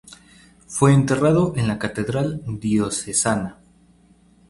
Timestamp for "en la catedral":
1.55-2.41